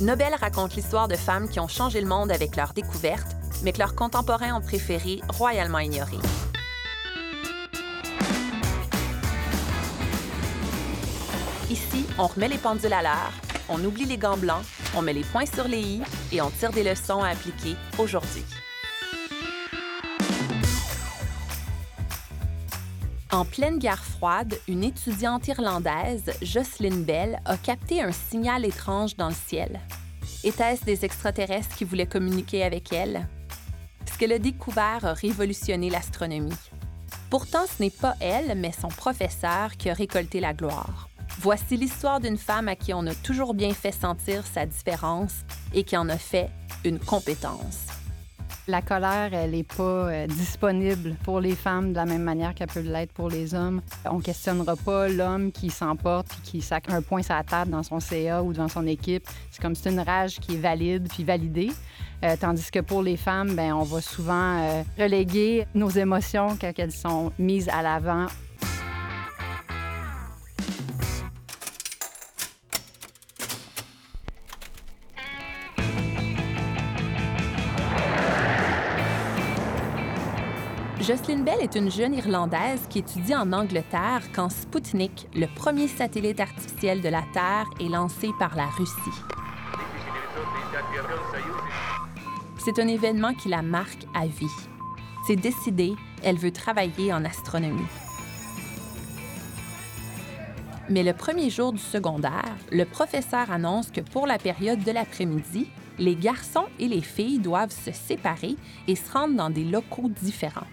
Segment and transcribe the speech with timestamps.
[0.00, 3.78] Nobel raconte l'histoire de femmes qui ont changé le monde avec leurs découvertes, mais que
[3.78, 6.16] leurs contemporains ont préféré royalement ignorer.
[11.68, 13.32] Ici, on remet les pendules à l'heure,
[13.68, 14.64] on oublie les gants blancs,
[14.96, 18.44] on met les points sur les i et on tire des leçons à appliquer aujourd'hui.
[23.32, 29.28] En pleine guerre froide, une étudiante irlandaise, Jocelyn Bell, a capté un signal étrange dans
[29.28, 29.78] le ciel.
[30.42, 33.28] Était-ce des extraterrestres qui voulaient communiquer avec elle?
[34.12, 36.50] Ce qu'elle a découvert a révolutionné l'astronomie.
[37.30, 41.08] Pourtant, ce n'est pas elle, mais son professeur qui a récolté la gloire.
[41.38, 45.84] Voici l'histoire d'une femme à qui on a toujours bien fait sentir sa différence et
[45.84, 46.50] qui en a fait
[46.84, 47.86] une compétence.
[48.70, 52.68] La colère, elle n'est pas euh, disponible pour les femmes de la même manière qu'elle
[52.68, 53.80] peut l'être pour les hommes.
[54.04, 57.82] On questionnera pas l'homme qui s'emporte puis qui sac un point sur la table dans
[57.82, 59.24] son CA ou dans son équipe.
[59.50, 61.72] C'est comme c'est une rage qui est valide puis validée.
[62.22, 66.70] Euh, tandis que pour les femmes, ben, on va souvent euh, reléguer nos émotions quand
[66.78, 68.26] elles sont mises à l'avant
[81.00, 86.40] Jocelyn Bell est une jeune Irlandaise qui étudie en Angleterre quand Sputnik, le premier satellite
[86.40, 88.92] artificiel de la Terre, est lancé par la Russie.
[92.58, 94.46] C'est un événement qui la marque à vie.
[95.26, 97.80] C'est décidé, elle veut travailler en astronomie.
[100.90, 105.70] Mais le premier jour du secondaire, le professeur annonce que pour la période de l'après-midi,
[105.98, 108.56] les garçons et les filles doivent se séparer
[108.86, 110.66] et se rendre dans des locaux différents.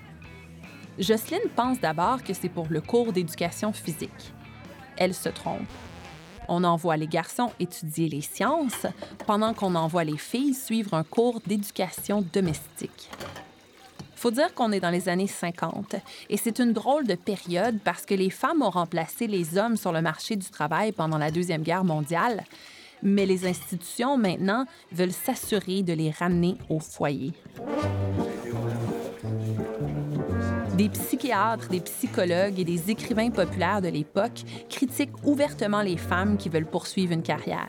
[1.00, 4.34] Jocelyne pense d'abord que c'est pour le cours d'éducation physique.
[4.98, 5.68] Elle se trompe.
[6.48, 8.88] On envoie les garçons étudier les sciences
[9.28, 13.10] pendant qu'on envoie les filles suivre un cours d'éducation domestique.
[14.16, 15.98] Faut dire qu'on est dans les années 50
[16.32, 19.92] et c'est une drôle de période parce que les femmes ont remplacé les hommes sur
[19.92, 22.44] le marché du travail pendant la Deuxième Guerre mondiale,
[23.04, 27.34] mais les institutions maintenant veulent s'assurer de les ramener au foyer.
[30.78, 36.50] Des psychiatres, des psychologues et des écrivains populaires de l'époque critiquent ouvertement les femmes qui
[36.50, 37.68] veulent poursuivre une carrière.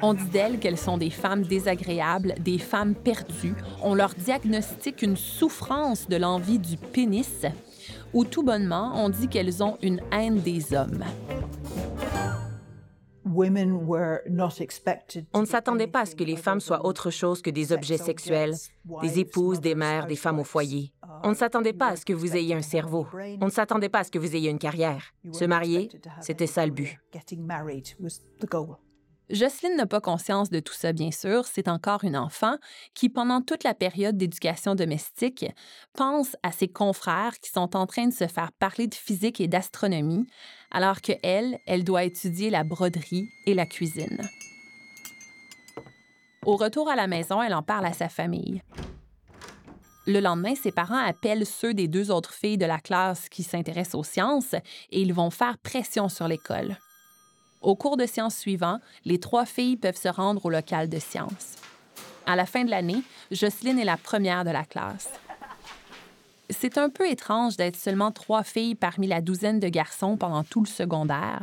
[0.00, 3.54] On dit d'elles qu'elles sont des femmes désagréables, des femmes perdues.
[3.82, 7.44] On leur diagnostique une souffrance de l'envie du pénis,
[8.14, 11.04] ou tout bonnement, on dit qu'elles ont une haine des hommes.
[15.32, 17.98] On ne s'attendait pas à ce que les femmes soient autre chose que des objets
[17.98, 18.54] sexuels,
[19.02, 20.92] des épouses, des mères, des femmes au foyer.
[21.22, 23.06] On ne s'attendait pas à ce que vous ayez un cerveau.
[23.40, 25.02] On ne s'attendait pas à ce que vous ayez une carrière.
[25.32, 25.88] Se marier,
[26.20, 26.98] c'était ça le but.
[29.30, 31.44] Jocelyne n'a pas conscience de tout ça, bien sûr.
[31.46, 32.56] C'est encore une enfant
[32.94, 35.44] qui, pendant toute la période d'éducation domestique,
[35.92, 39.48] pense à ses confrères qui sont en train de se faire parler de physique et
[39.48, 40.26] d'astronomie,
[40.70, 44.28] alors que elle, elle doit étudier la broderie et la cuisine.
[46.44, 48.62] Au retour à la maison, elle en parle à sa famille.
[50.06, 53.96] Le lendemain, ses parents appellent ceux des deux autres filles de la classe qui s'intéressent
[53.96, 56.78] aux sciences et ils vont faire pression sur l'école.
[57.60, 61.56] Au cours de sciences suivant, les trois filles peuvent se rendre au local de sciences.
[62.24, 65.10] À la fin de l'année, Jocelyne est la première de la classe.
[66.50, 70.62] C'est un peu étrange d'être seulement trois filles parmi la douzaine de garçons pendant tout
[70.62, 71.42] le secondaire,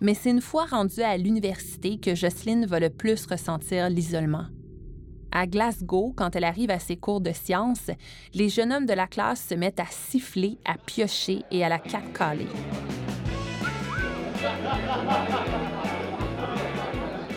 [0.00, 4.44] mais c'est une fois rendue à l'université que Jocelyne va le plus ressentir l'isolement.
[5.30, 7.90] À Glasgow, quand elle arrive à ses cours de sciences,
[8.34, 11.78] les jeunes hommes de la classe se mettent à siffler, à piocher et à la
[11.78, 12.48] catcaler.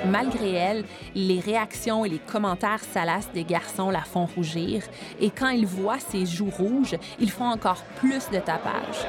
[0.09, 0.85] Malgré elle,
[1.15, 4.83] les réactions et les commentaires salaces des garçons la font rougir,
[5.19, 9.05] et quand ils voient ses joues rouges, ils font encore plus de tapage.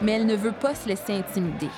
[0.00, 1.70] Mais elle ne veut pas se laisser intimider.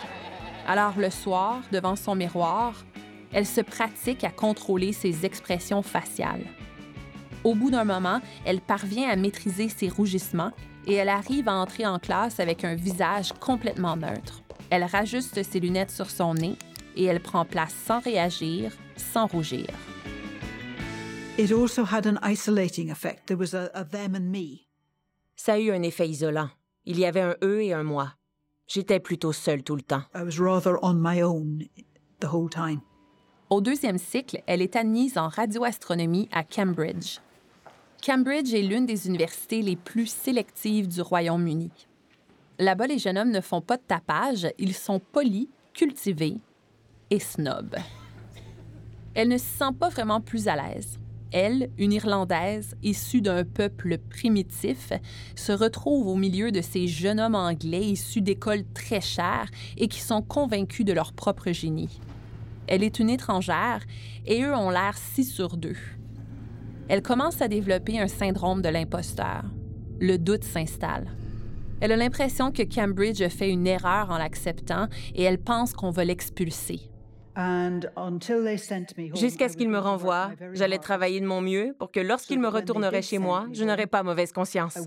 [0.66, 2.84] Alors le soir, devant son miroir,
[3.32, 6.44] elle se pratique à contrôler ses expressions faciales.
[7.42, 10.52] Au bout d'un moment, elle parvient à maîtriser ses rougissements
[10.86, 14.42] et elle arrive à entrer en classe avec un visage complètement neutre.
[14.70, 16.56] Elle rajuste ses lunettes sur son nez
[16.96, 19.66] et elle prend place sans réagir, sans rougir.
[25.36, 26.48] Ça a eu un effet isolant.
[26.86, 28.14] Il y avait un eux et un moi.
[28.68, 30.02] J'étais plutôt seule tout le temps.
[33.50, 37.18] Au deuxième cycle, elle est admise en radioastronomie à Cambridge.
[38.04, 41.70] Cambridge est l'une des universités les plus sélectives du Royaume-Uni.
[42.58, 46.38] Là-bas, les jeunes hommes ne font pas de tapage, ils sont polis, cultivés
[47.14, 47.76] et snobs.
[49.14, 50.98] Elle ne se sent pas vraiment plus à l'aise.
[51.32, 54.92] Elle, une Irlandaise issue d'un peuple primitif,
[55.34, 60.00] se retrouve au milieu de ces jeunes hommes anglais issus d'écoles très chères et qui
[60.00, 62.00] sont convaincus de leur propre génie.
[62.66, 63.80] Elle est une étrangère
[64.26, 65.76] et eux ont l'air si sur d'eux.
[66.88, 69.44] Elle commence à développer un syndrome de l'imposteur.
[70.00, 71.06] Le doute s'installe.
[71.80, 75.90] Elle a l'impression que Cambridge a fait une erreur en l'acceptant et elle pense qu'on
[75.90, 76.80] va l'expulser.
[79.16, 83.02] Jusqu'à ce qu'ils me renvoient, j'allais travailler de mon mieux pour que lorsqu'ils me retourneraient
[83.02, 84.78] chez moi, je n'aurais pas mauvaise conscience.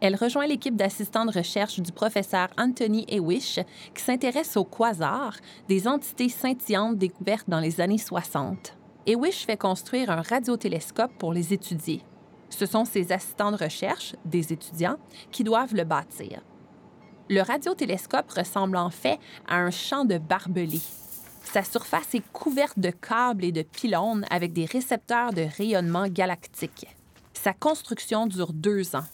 [0.00, 3.58] Elle rejoint l'équipe d'assistants de recherche du professeur Anthony Ewish,
[3.94, 5.36] qui s'intéresse aux quasars,
[5.68, 8.76] des entités scintillantes découvertes dans les années 60.
[9.06, 12.02] Ewish fait construire un radiotélescope pour les étudier.
[12.50, 14.96] Ce sont ses assistants de recherche, des étudiants,
[15.30, 16.42] qui doivent le bâtir.
[17.30, 19.18] Le radiotélescope ressemble en fait
[19.48, 20.82] à un champ de barbelés.
[21.42, 26.86] Sa surface est couverte de câbles et de pylônes avec des récepteurs de rayonnement galactique.
[27.32, 29.06] Sa construction dure deux ans.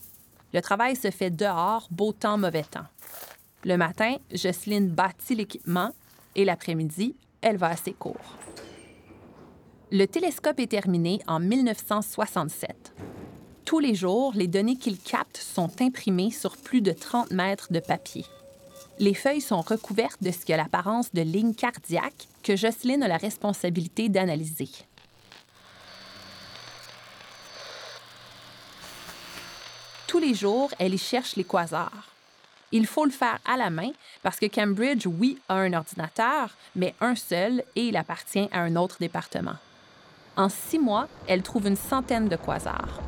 [0.53, 2.87] Le travail se fait dehors, beau temps, mauvais temps.
[3.65, 5.91] Le matin, Jocelyne bâtit l'équipement
[6.35, 8.39] et l'après-midi, elle va à ses cours.
[9.93, 12.95] Le télescope est terminé en 1967.
[13.65, 17.81] Tous les jours, les données qu'il capte sont imprimées sur plus de 30 mètres de
[17.81, 18.25] papier.
[18.99, 23.09] Les feuilles sont recouvertes de ce qui a l'apparence de lignes cardiaques que Jocelyne a
[23.09, 24.69] la responsabilité d'analyser.
[30.07, 32.09] Tous les jours, elle y cherche les quasars.
[32.73, 33.91] Il faut le faire à la main
[34.23, 38.77] parce que Cambridge, oui, a un ordinateur, mais un seul et il appartient à un
[38.77, 39.57] autre département.
[40.37, 43.01] En six mois, elle trouve une centaine de quasars.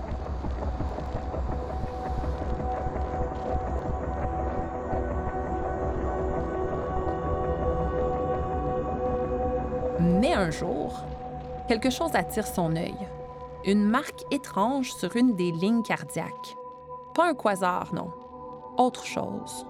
[10.00, 11.04] Mais un jour,
[11.68, 12.96] quelque chose attire son œil.
[13.64, 16.56] Une marque étrange sur une des lignes cardiaques.
[17.14, 18.10] Pas un quasar, non.
[18.78, 19.66] Autre chose.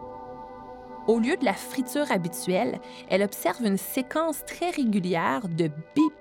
[1.09, 2.81] Au lieu de la friture habituelle,
[3.11, 6.15] elle observe une séquence très régulière de bip,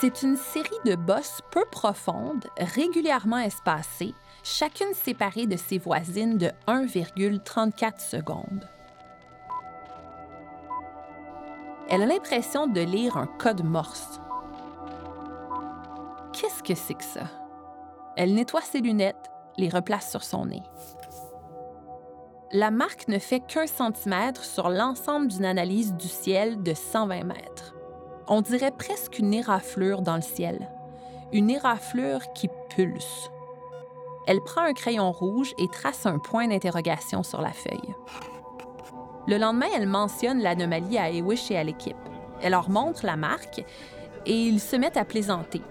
[0.00, 6.50] C'est une série de bosses peu profondes, régulièrement espacées, chacune séparée de ses voisines de
[6.66, 8.66] 1,34 secondes.
[11.90, 14.22] Elle a l'impression de lire un code morse.
[16.32, 17.26] Qu'est-ce que c'est que ça?
[18.16, 20.62] Elle nettoie ses lunettes, les replace sur son nez.
[22.52, 27.74] La marque ne fait qu'un centimètre sur l'ensemble d'une analyse du ciel de 120 mètres.
[28.32, 30.70] On dirait presque une éraflure dans le ciel.
[31.32, 33.28] Une éraflure qui pulse.
[34.28, 37.94] Elle prend un crayon rouge et trace un point d'interrogation sur la feuille.
[39.26, 41.96] Le lendemain, elle mentionne l'anomalie à Ewish et à l'équipe.
[42.40, 43.64] Elle leur montre la marque
[44.26, 45.62] et ils se mettent à plaisanter.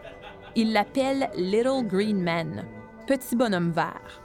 [0.58, 2.66] Ils l'appellent Little Green Man,
[3.08, 4.22] petit bonhomme vert.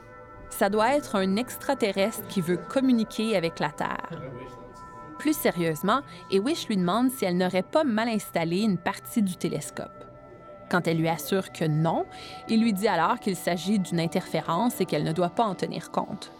[0.49, 4.09] Ça doit être un extraterrestre qui veut communiquer avec la Terre.
[5.25, 10.05] Plus sérieusement, Ewish lui demande si elle n'aurait pas mal installé une partie du télescope.
[10.69, 12.05] Quand elle lui assure que non,
[12.47, 15.89] il lui dit alors qu'il s'agit d'une interférence et qu'elle ne doit pas en tenir
[15.89, 16.31] compte.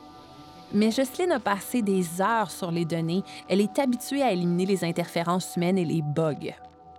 [0.71, 3.23] Mais Jocelyne a passé des heures sur les données.
[3.49, 6.53] Elle est habituée à éliminer les interférences humaines et les bugs.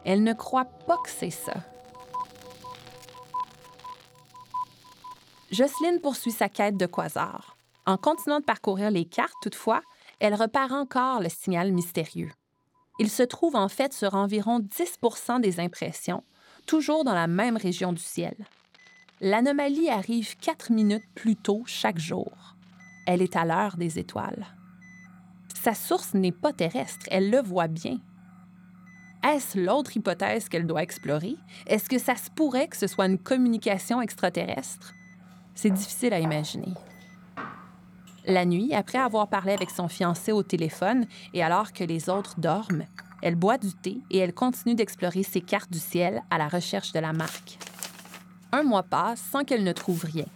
[0.04, 1.54] Elle ne croit pas que c'est ça.
[5.52, 7.56] Jocelyne poursuit sa quête de quasar.
[7.86, 9.82] En continuant de parcourir les cartes, toutefois,
[10.20, 12.30] elle repère encore le signal mystérieux.
[12.98, 16.22] Il se trouve en fait sur environ 10% des impressions,
[16.66, 18.34] toujours dans la même région du ciel.
[19.20, 22.56] L'anomalie arrive quatre minutes plus tôt chaque jour.
[23.06, 24.46] Elle est à l'heure des étoiles.
[25.54, 27.98] Sa source n'est pas terrestre, elle le voit bien.
[29.24, 31.36] Est-ce l'autre hypothèse qu'elle doit explorer?
[31.66, 34.92] Est-ce que ça se pourrait que ce soit une communication extraterrestre?
[35.54, 36.74] C'est difficile à imaginer.
[38.26, 42.40] La nuit, après avoir parlé avec son fiancé au téléphone et alors que les autres
[42.40, 42.84] dorment,
[43.22, 46.92] elle boit du thé et elle continue d'explorer ses cartes du ciel à la recherche
[46.92, 47.58] de la marque.
[48.50, 50.26] Un mois passe sans qu'elle ne trouve rien.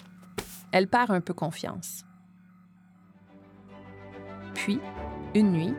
[0.70, 2.04] Elle perd un peu confiance.
[4.54, 4.78] Puis,
[5.34, 5.74] une nuit,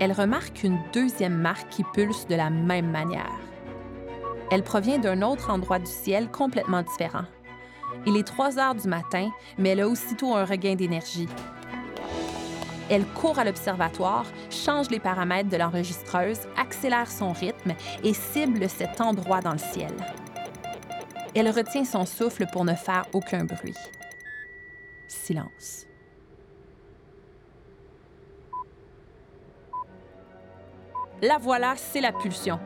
[0.00, 3.38] elle remarque une deuxième marque qui pulse de la même manière.
[4.50, 7.24] Elle provient d'un autre endroit du ciel complètement différent.
[8.06, 11.28] Il est 3 heures du matin, mais elle a aussitôt un regain d'énergie.
[12.90, 19.00] Elle court à l'observatoire, change les paramètres de l'enregistreuse, accélère son rythme et cible cet
[19.00, 19.92] endroit dans le ciel.
[21.34, 23.76] Elle retient son souffle pour ne faire aucun bruit.
[25.08, 25.86] Silence.
[31.22, 32.58] La voilà, c'est la pulsion.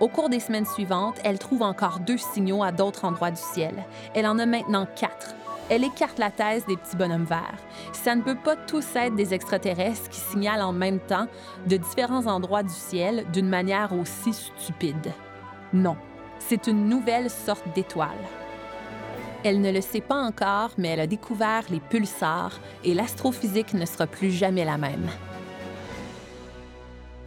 [0.00, 3.84] Au cours des semaines suivantes, elle trouve encore deux signaux à d'autres endroits du ciel.
[4.14, 5.34] Elle en a maintenant quatre.
[5.68, 7.58] Elle écarte la thèse des petits bonhommes verts.
[7.92, 11.26] Ça ne peut pas tous être des extraterrestres qui signalent en même temps
[11.66, 15.12] de différents endroits du ciel d'une manière aussi stupide.
[15.74, 15.98] Non,
[16.38, 18.08] c'est une nouvelle sorte d'étoile.
[19.44, 23.84] Elle ne le sait pas encore, mais elle a découvert les pulsars et l'astrophysique ne
[23.84, 25.08] sera plus jamais la même.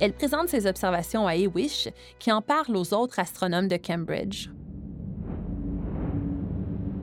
[0.03, 1.87] Elle présente ses observations à Ewish,
[2.19, 4.49] qui en parle aux autres astronomes de Cambridge.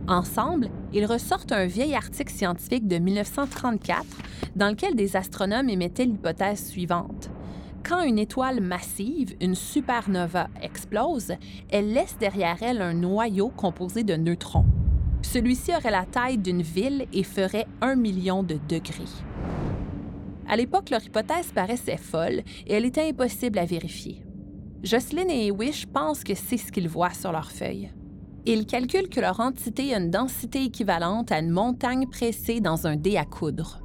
[0.07, 4.05] Ensemble, ils ressortent un vieil article scientifique de 1934
[4.55, 7.31] dans lequel des astronomes émettaient l'hypothèse suivante.
[7.89, 11.33] Quand une étoile massive, une supernova, explose,
[11.71, 14.67] elle laisse derrière elle un noyau composé de neutrons.
[15.23, 19.30] Celui-ci aurait la taille d'une ville et ferait un million de degrés.
[20.51, 24.25] À l'époque, leur hypothèse paraissait folle et elle était impossible à vérifier.
[24.83, 27.93] Jocelyn et Wish pensent que c'est ce qu'ils voient sur leur feuille.
[28.47, 32.97] Ils calculent que leur entité a une densité équivalente à une montagne pressée dans un
[32.97, 33.81] dé à coudre.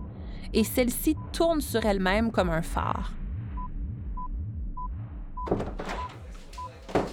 [0.56, 3.14] Et celle-ci tourne sur elle-même comme un phare.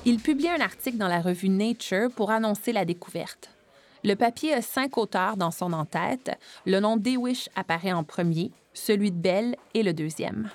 [0.07, 3.51] Ils publient un article dans la revue Nature pour annoncer la découverte.
[4.03, 6.31] Le papier a cinq auteurs dans son en-tête.
[6.65, 10.50] Le nom d'Ewish apparaît en premier, celui de Bell est le deuxième.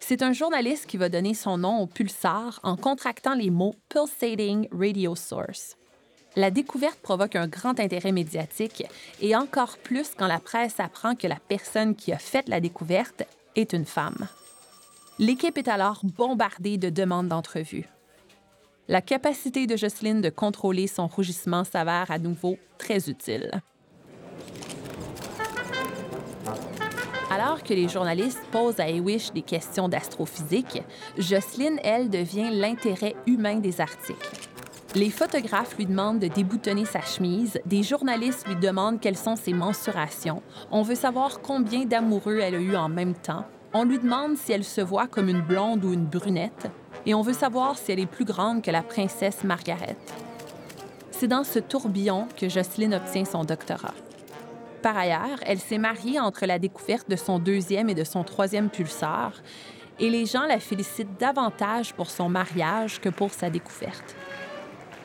[0.00, 4.68] C'est un journaliste qui va donner son nom au pulsar en contractant les mots Pulsating
[4.70, 5.76] Radio Source.
[6.36, 8.84] La découverte provoque un grand intérêt médiatique
[9.20, 13.22] et encore plus quand la presse apprend que la personne qui a fait la découverte
[13.56, 14.28] est une femme.
[15.18, 17.88] L'équipe est alors bombardée de demandes d'entrevue.
[18.88, 23.62] La capacité de Jocelyne de contrôler son rougissement s'avère à nouveau très utile.
[27.44, 30.82] Alors que les journalistes posent à Ewish des questions d'astrophysique,
[31.18, 34.30] Jocelyne, elle, devient l'intérêt humain des articles.
[34.94, 39.52] Les photographes lui demandent de déboutonner sa chemise, des journalistes lui demandent quelles sont ses
[39.52, 44.38] mensurations, on veut savoir combien d'amoureux elle a eu en même temps, on lui demande
[44.38, 46.70] si elle se voit comme une blonde ou une brunette,
[47.04, 49.98] et on veut savoir si elle est plus grande que la princesse Margaret.
[51.10, 53.92] C'est dans ce tourbillon que Jocelyne obtient son doctorat.
[54.84, 58.68] Par ailleurs, elle s'est mariée entre la découverte de son deuxième et de son troisième
[58.68, 59.32] pulsar,
[59.98, 64.14] et les gens la félicitent davantage pour son mariage que pour sa découverte.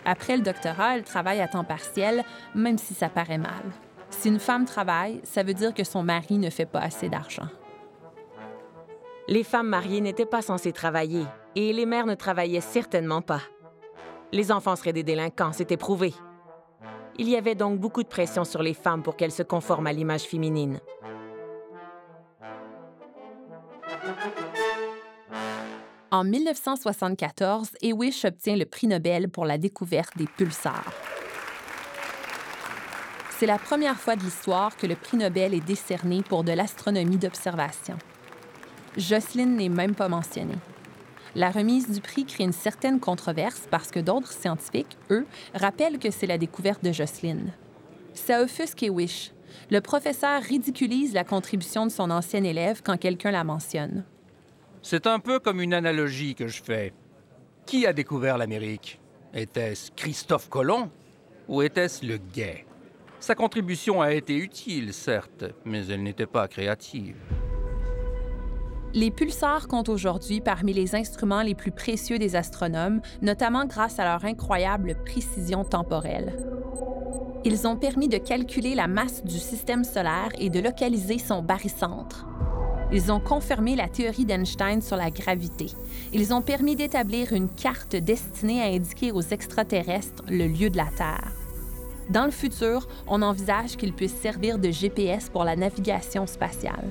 [0.03, 3.63] Après le doctorat, elle travaille à temps partiel, même si ça paraît mal.
[4.09, 7.47] Si une femme travaille, ça veut dire que son mari ne fait pas assez d'argent.
[9.29, 11.23] Les femmes mariées n'étaient pas censées travailler,
[11.55, 13.43] et les mères ne travaillaient certainement pas.
[14.33, 16.13] Les enfants seraient des délinquants, c'était prouvé.
[17.19, 19.91] Il y avait donc beaucoup de pression sur les femmes pour qu'elles se conforment à
[19.91, 20.79] l'image féminine.
[26.11, 30.93] En 1974, Ewish obtient le prix Nobel pour la découverte des pulsars.
[33.37, 37.17] C'est la première fois de l'histoire que le prix Nobel est décerné pour de l'astronomie
[37.17, 37.97] d'observation.
[38.95, 40.55] Jocelyn n'est même pas mentionnée.
[41.35, 46.11] La remise du prix crée une certaine controverse parce que d'autres scientifiques, eux, rappellent que
[46.11, 47.51] c'est la découverte de Jocelyn.
[48.13, 49.31] Ça offusque Wish.
[49.69, 54.03] Le professeur ridiculise la contribution de son ancien élève quand quelqu'un la mentionne.
[54.81, 56.93] C'est un peu comme une analogie que je fais.
[57.65, 58.99] Qui a découvert l'Amérique?
[59.33, 60.89] Était-ce Christophe Colomb
[61.47, 62.65] ou était-ce le gay?
[63.19, 67.17] Sa contribution a été utile, certes, mais elle n'était pas créative.
[68.95, 74.03] Les pulsars comptent aujourd'hui parmi les instruments les plus précieux des astronomes, notamment grâce à
[74.03, 76.33] leur incroyable précision temporelle.
[77.45, 82.25] Ils ont permis de calculer la masse du système solaire et de localiser son barycentre.
[82.91, 85.67] Ils ont confirmé la théorie d'Einstein sur la gravité.
[86.11, 90.89] Ils ont permis d'établir une carte destinée à indiquer aux extraterrestres le lieu de la
[90.97, 91.31] Terre.
[92.09, 96.89] Dans le futur, on envisage qu'ils puissent servir de GPS pour la navigation spatiale.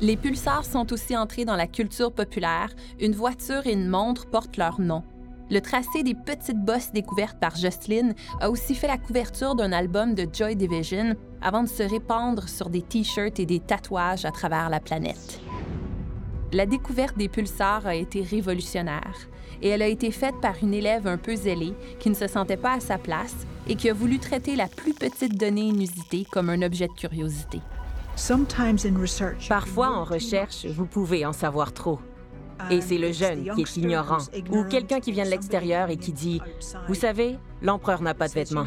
[0.00, 2.70] Les pulsars sont aussi entrés dans la culture populaire.
[3.00, 5.04] Une voiture et une montre portent leur nom.
[5.50, 10.14] Le tracé des petites bosses découvertes par Jocelyn a aussi fait la couverture d'un album
[10.14, 14.68] de Joy Division avant de se répandre sur des t-shirts et des tatouages à travers
[14.68, 15.40] la planète.
[16.52, 19.28] La découverte des pulsars a été révolutionnaire
[19.62, 22.56] et elle a été faite par une élève un peu zélée qui ne se sentait
[22.56, 23.36] pas à sa place
[23.68, 27.60] et qui a voulu traiter la plus petite donnée inusitée comme un objet de curiosité.
[29.48, 31.98] Parfois, en recherche, vous pouvez en savoir trop.
[32.70, 34.18] Et c'est le jeune qui est ignorant,
[34.50, 36.40] ou quelqu'un qui vient de l'extérieur et qui dit,
[36.88, 38.66] Vous savez, l'empereur n'a pas de vêtements.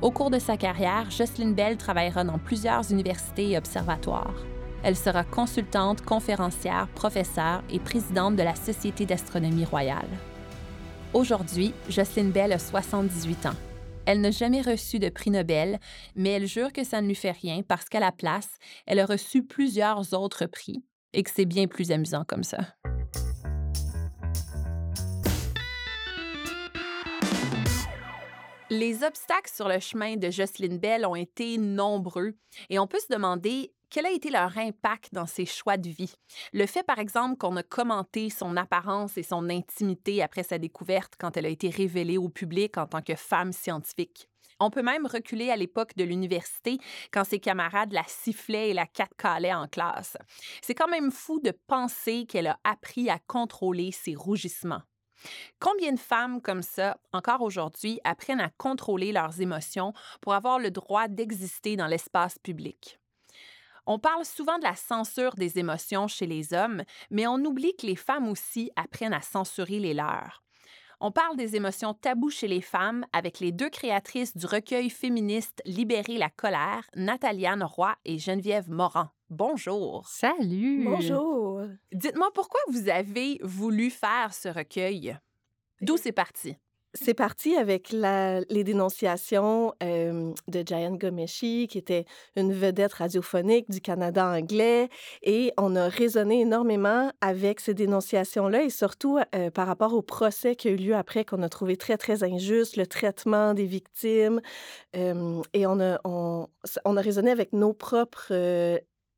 [0.00, 4.34] Au cours de sa carrière, Jocelyn Bell travaillera dans plusieurs universités et observatoires.
[4.82, 10.08] Elle sera consultante, conférencière, professeure et présidente de la Société d'astronomie royale.
[11.12, 13.69] Aujourd'hui, Jocelyn Bell a 78 ans.
[14.12, 15.78] Elle n'a jamais reçu de prix Nobel,
[16.16, 18.48] mais elle jure que ça ne lui fait rien parce qu'à la place,
[18.84, 22.58] elle a reçu plusieurs autres prix et que c'est bien plus amusant comme ça.
[28.68, 32.34] Les obstacles sur le chemin de Jocelyn Bell ont été nombreux
[32.68, 36.14] et on peut se demander quel a été leur impact dans ses choix de vie?
[36.52, 41.14] Le fait, par exemple, qu'on a commenté son apparence et son intimité après sa découverte
[41.18, 44.28] quand elle a été révélée au public en tant que femme scientifique.
[44.60, 46.78] On peut même reculer à l'époque de l'université
[47.12, 50.16] quand ses camarades la sifflaient et la catcalaient en classe.
[50.62, 54.82] C'est quand même fou de penser qu'elle a appris à contrôler ses rougissements.
[55.58, 60.70] Combien de femmes comme ça, encore aujourd'hui, apprennent à contrôler leurs émotions pour avoir le
[60.70, 63.00] droit d'exister dans l'espace public?
[63.92, 67.88] On parle souvent de la censure des émotions chez les hommes, mais on oublie que
[67.88, 70.44] les femmes aussi apprennent à censurer les leurs.
[71.00, 75.60] On parle des émotions taboues chez les femmes avec les deux créatrices du recueil féministe
[75.64, 79.08] Libérer la colère, Nathalie-Anne Roy et Geneviève Moran.
[79.28, 80.06] Bonjour.
[80.06, 80.84] Salut.
[80.84, 81.62] Bonjour.
[81.90, 85.18] Dites-moi pourquoi vous avez voulu faire ce recueil?
[85.80, 86.54] D'où c'est parti?
[86.94, 92.04] C'est parti avec les dénonciations de Jayan Gomeshi, qui était
[92.34, 94.88] une vedette radiophonique du Canada anglais.
[95.22, 99.20] Et on a raisonné énormément avec ces dénonciations-là et surtout
[99.54, 102.76] par rapport au procès qui a eu lieu après, qu'on a trouvé très, très injuste,
[102.76, 104.40] le traitement des victimes.
[104.92, 106.48] Et on a, on,
[106.84, 108.32] on, a raisonné avec nos propres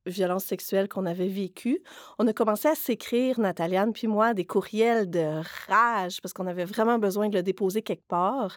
[0.06, 1.82] violences sexuelles qu'on avait vécues,
[2.18, 6.64] on a commencé à s'écrire, Nathaliane puis moi, des courriels de rage parce qu'on avait
[6.64, 8.56] vraiment besoin de le déposer quelque part.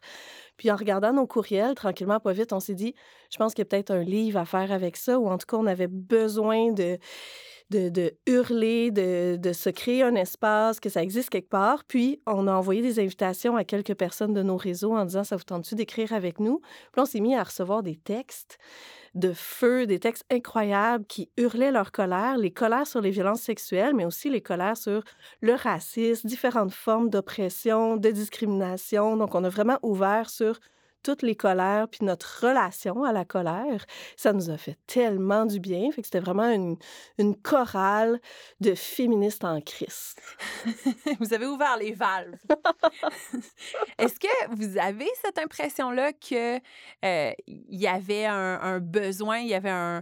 [0.57, 2.95] Puis en regardant nos courriels, tranquillement, pas vite, on s'est dit,
[3.31, 5.45] je pense qu'il y a peut-être un livre à faire avec ça, ou en tout
[5.47, 6.97] cas, on avait besoin de,
[7.71, 11.83] de, hurler, de, de, se créer un espace, que ça existe quelque part.
[11.83, 15.35] Puis, on a envoyé des invitations à quelques personnes de nos réseaux en disant, ça
[15.35, 16.61] vous tente-tu d'écrire avec nous?
[16.91, 18.57] Puis on s'est mis à recevoir des textes
[19.15, 23.95] de feu, des textes incroyables qui hurlaient leur colère, les colères sur les violences sexuelles,
[23.95, 25.03] mais aussi les colères sur
[25.41, 29.15] le racisme, différentes formes d'oppression, de discrimination.
[29.15, 30.59] Donc, on a vraiment ouvert sur
[31.05, 33.85] toutes les colères, puis notre relation à la colère,
[34.17, 35.91] ça nous a fait tellement du bien.
[35.91, 36.77] Fait que c'était vraiment une,
[37.19, 38.19] une chorale
[38.59, 40.15] de féministes en crise.
[41.19, 42.39] vous avez ouvert les valves.
[43.99, 46.59] Est-ce que vous avez cette impression-là qu'il
[47.05, 50.01] euh, y avait un, un, besoin, il y avait un,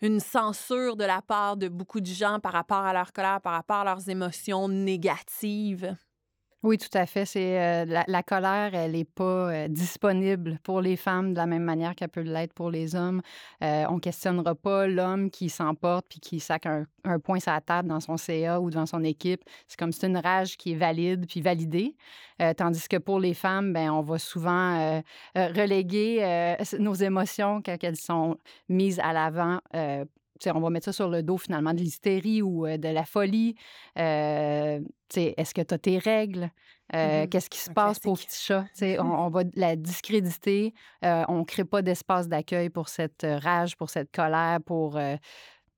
[0.00, 3.52] une censure de la part de beaucoup de gens par rapport à leur colère, par
[3.52, 5.94] rapport à leurs émotions négatives?
[6.64, 7.26] Oui, tout à fait.
[7.26, 11.62] C'est euh, la, colère, elle n'est pas euh, disponible pour les femmes de la même
[11.62, 13.20] manière qu'elle peut l'être pour les hommes.
[13.62, 16.86] Euh, on questionnera pas l'homme qui s'emporte puis qui sac un,
[17.22, 19.42] point sur la table dans son CA ou devant son équipe.
[19.68, 21.96] C'est comme c'est une rage qui est valide puis validée.
[22.40, 25.02] Euh, tandis que pour les femmes, ben on va souvent
[25.34, 28.38] reléguer nos émotions quand elles sont
[28.70, 29.60] mises à l'avant
[30.46, 33.54] on va mettre ça sur le dos finalement de l'hystérie ou de la folie.
[33.98, 34.80] Euh,
[35.14, 36.50] Est-ce que tu as tes règles?
[36.94, 38.66] Euh, mmh Qu'est-ce qui se passe pour petit chat?
[38.82, 40.74] On, on, va la discréditer.
[41.04, 44.98] Euh, on ne crée pas d'espace d'accueil pour cette rage, pour cette colère, pour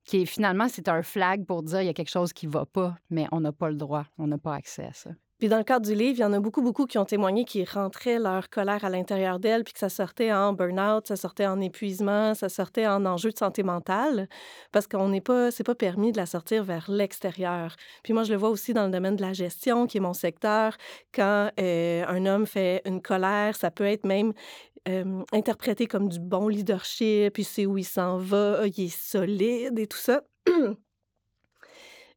[0.04, 2.52] qui est finalement c'est un flag pour dire il y a quelque chose qui ne
[2.52, 5.10] va pas, mais on n'a pas le droit, on n'a pas accès à ça.
[5.38, 7.44] Puis dans le cadre du livre, il y en a beaucoup, beaucoup qui ont témoigné
[7.44, 11.46] qu'ils rentraient leur colère à l'intérieur d'elles, puis que ça sortait en burn-out, ça sortait
[11.46, 14.28] en épuisement, ça sortait en enjeu de santé mentale,
[14.72, 17.76] parce qu'on n'est pas, c'est pas permis de la sortir vers l'extérieur.
[18.02, 20.14] Puis moi, je le vois aussi dans le domaine de la gestion, qui est mon
[20.14, 20.76] secteur.
[21.12, 24.32] Quand euh, un homme fait une colère, ça peut être même
[24.88, 29.78] euh, interprété comme du bon leadership, puis c'est où il s'en va, il est solide
[29.78, 30.22] et tout ça.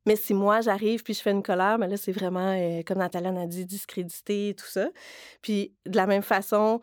[0.06, 3.00] Mais si moi, j'arrive puis je fais une colère, mais là, c'est vraiment, euh, comme
[3.00, 4.90] Nathalie a dit, discrédité et tout ça.
[5.42, 6.82] Puis de la même façon,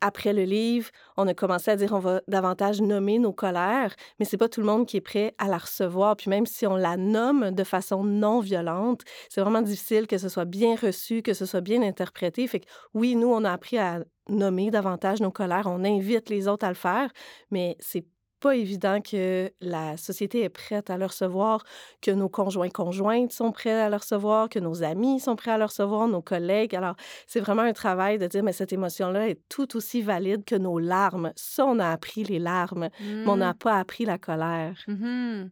[0.00, 4.24] après le livre, on a commencé à dire on va davantage nommer nos colères, mais
[4.24, 6.16] c'est pas tout le monde qui est prêt à la recevoir.
[6.16, 10.28] Puis même si on la nomme de façon non violente, c'est vraiment difficile que ce
[10.28, 12.46] soit bien reçu, que ce soit bien interprété.
[12.46, 15.66] Fait que oui, nous, on a appris à nommer davantage nos colères.
[15.66, 17.10] On invite les autres à le faire,
[17.50, 18.06] mais c'est
[18.40, 21.64] pas évident que la société est prête à le recevoir,
[22.00, 25.58] que nos conjoints conjointes sont prêts à le recevoir, que nos amis sont prêts à
[25.58, 26.74] le recevoir, nos collègues.
[26.74, 26.96] Alors,
[27.26, 30.78] c'est vraiment un travail de dire, mais cette émotion-là est tout aussi valide que nos
[30.78, 31.32] larmes.
[31.36, 33.58] Ça, on a appris les larmes, mais on n'a mmh.
[33.58, 34.76] pas appris la colère.
[34.86, 35.48] Mmh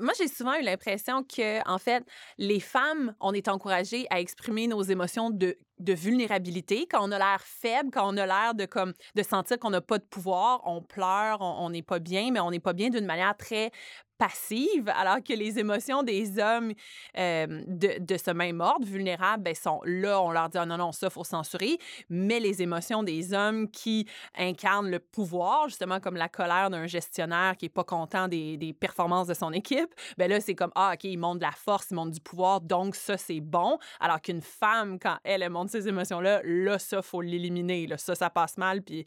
[0.00, 2.04] moi, j'ai souvent eu l'impression que, en fait,
[2.38, 7.18] les femmes, on est encouragées à exprimer nos émotions de de vulnérabilité, quand on a
[7.18, 10.62] l'air faible, quand on a l'air de comme de sentir qu'on n'a pas de pouvoir,
[10.64, 13.70] on pleure, on n'est pas bien, mais on n'est pas bien d'une manière très
[14.18, 16.72] passive, alors que les émotions des hommes
[17.18, 20.76] euh, de, de, ce même ordre, vulnérables, ben, sont là, on leur dit ah, non,
[20.76, 21.78] non, ça, faut censurer.
[22.08, 24.06] Mais les émotions des hommes qui
[24.36, 28.72] incarnent le pouvoir, justement comme la colère d'un gestionnaire qui est pas content des, des
[28.72, 31.88] performances de son équipe, ben là, c'est comme ah, OK, il montre de la force,
[31.90, 33.78] il montre du pouvoir, donc ça, c'est bon.
[34.00, 37.88] Alors qu'une femme, quand elle, elle montre ces émotions-là, là, ça, faut l'éliminer.
[37.96, 39.06] Ça, ça passe mal, puis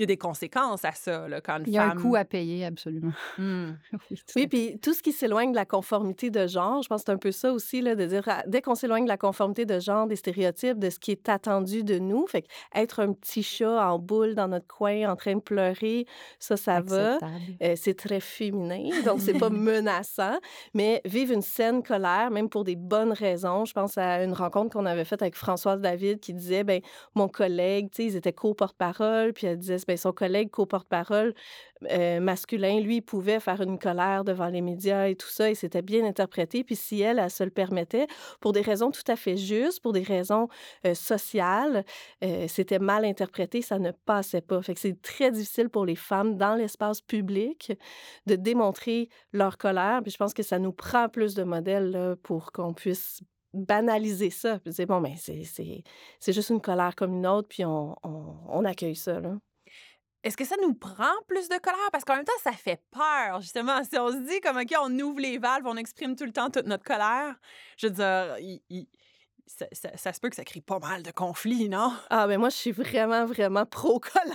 [0.00, 2.16] il y a des conséquences à ça, là, quand une Il y a un coût
[2.16, 3.12] à payer, absolument.
[3.36, 3.72] Mmh.
[4.36, 7.12] oui, puis tout ce qui s'éloigne de la conformité de genre, je pense que c'est
[7.12, 9.78] un peu ça aussi, là, de dire, ah, dès qu'on s'éloigne de la conformité de
[9.78, 13.86] genre, des stéréotypes, de ce qui est attendu de nous, fait être un petit chat
[13.90, 16.06] en boule dans notre coin en train de pleurer,
[16.38, 17.18] ça, ça va.
[17.62, 20.38] Euh, c'est très féminin, donc c'est pas menaçant.
[20.72, 24.72] Mais vivre une saine colère, même pour des bonnes raisons, je pense à une rencontre
[24.72, 26.80] qu'on avait faite avec Françoise David qui disait, ben
[27.14, 31.34] mon collègue, tu sais, ils étaient co-porte-parole, puis elle disait, ben, son collègue co-porte-parole
[32.20, 36.04] masculin, lui, pouvait faire une colère devant les médias et tout ça, et c'était bien
[36.04, 36.62] interprété.
[36.62, 38.06] Puis si elle, elle se le permettait,
[38.40, 40.48] pour des raisons tout à fait justes, pour des raisons
[40.92, 41.86] sociales,
[42.48, 44.60] c'était mal interprété, ça ne passait pas.
[44.60, 47.72] Fait que c'est très difficile pour les femmes dans l'espace public
[48.26, 50.00] de démontrer leur colère.
[50.02, 53.22] Puis je pense que ça nous prend plus de modèles pour qu'on puisse
[53.52, 54.58] banaliser ça.
[54.58, 55.44] Puis dire, bon, mais ben,
[56.20, 59.20] c'est juste une colère comme une autre, puis on, on, accueille ça.
[60.22, 61.90] Est-ce que ça nous prend plus de colère?
[61.92, 63.82] Parce qu'en même temps, ça fait peur, justement.
[63.84, 66.50] Si on se dit comme, OK, on ouvre les valves, on exprime tout le temps
[66.50, 67.36] toute notre colère,
[67.78, 68.86] je veux dire, il,
[69.94, 71.92] ça, se peut que ça crée pas mal de conflits, non?
[72.08, 74.34] Ah, mais ben moi, je suis vraiment, vraiment pro-colère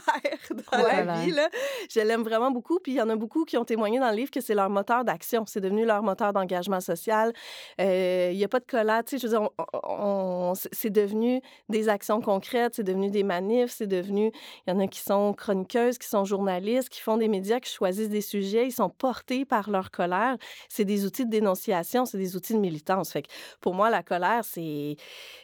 [0.71, 1.31] dans la vie.
[1.31, 1.49] Là.
[1.89, 2.79] Je l'aime vraiment beaucoup.
[2.79, 4.69] Puis il y en a beaucoup qui ont témoigné dans le livre que c'est leur
[4.69, 5.45] moteur d'action.
[5.47, 7.33] C'est devenu leur moteur d'engagement social.
[7.79, 9.03] Euh, il n'y a pas de colère.
[9.03, 9.49] Tu sais, je veux dire,
[9.83, 14.31] on, c'est devenu des actions concrètes, c'est devenu des manifs, c'est devenu...
[14.67, 17.71] Il y en a qui sont chroniqueuses, qui sont journalistes, qui font des médias, qui
[17.71, 18.67] choisissent des sujets.
[18.67, 20.37] Ils sont portés par leur colère.
[20.69, 23.11] C'est des outils de dénonciation, c'est des outils de militance.
[23.11, 23.29] Fait que
[23.61, 24.97] pour moi, la colère, c'est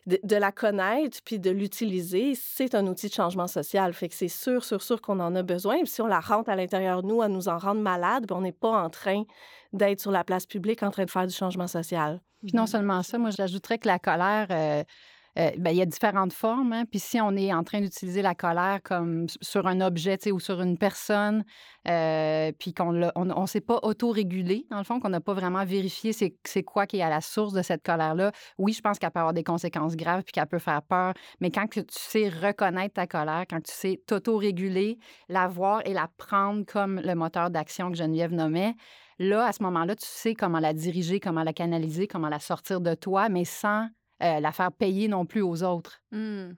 [0.08, 3.93] de, la connaître puis de l'utiliser, c'est un outil de changement social.
[3.93, 5.78] Fait que c'est sûr, sûr, sûr qu'on en a besoin.
[5.86, 8.41] Si on la rentre à l'intérieur de nous à nous en rendre malade, ben, on
[8.41, 9.24] n'est pas en train
[9.74, 12.21] d'être sur la place publique en train de faire du changement social.
[12.43, 14.84] Puis non seulement ça, moi j'ajouterais que la colère, euh,
[15.39, 16.73] euh, ben, il y a différentes formes.
[16.73, 16.85] Hein.
[16.89, 20.61] Puis si on est en train d'utiliser la colère comme sur un objet ou sur
[20.61, 21.45] une personne,
[21.87, 25.65] euh, puis qu'on ne on, s'est pas autorégulé, dans le fond, qu'on n'a pas vraiment
[25.65, 29.11] vérifié c'est quoi qui est à la source de cette colère-là, oui, je pense qu'elle
[29.11, 31.13] peut avoir des conséquences graves puis qu'elle peut faire peur.
[31.39, 34.97] Mais quand tu sais reconnaître ta colère, quand tu sais t'autoréguler,
[35.29, 38.75] la voir et la prendre comme le moteur d'action que Geneviève nommait,
[39.17, 42.81] là, à ce moment-là, tu sais comment la diriger, comment la canaliser, comment la sortir
[42.81, 43.87] de toi, mais sans
[44.21, 46.01] euh, la faire payer non plus aux autres.
[46.12, 46.51] Mmh.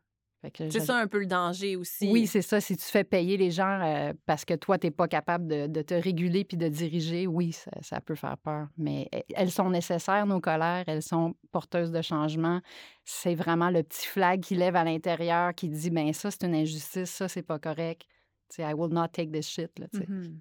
[0.53, 2.11] C'est ça un peu le danger aussi.
[2.11, 2.59] Oui, c'est ça.
[2.59, 5.81] Si tu fais payer les gens euh, parce que toi, tu n'es pas capable de,
[5.81, 8.67] te réguler puis de diriger, oui, ça, peut faire peur.
[8.77, 10.83] Mais e, elles sont nécessaires, nos colères.
[10.87, 12.59] Elles sont porteuses de changement.
[13.05, 16.55] C'est vraiment le petit flag qui lève à l'intérieur qui dit ben ça, c'est une
[16.55, 18.05] injustice, ça, c'est pas correct.
[18.49, 19.71] sais, I will not take this shit.
[19.79, 20.39] Là, mmh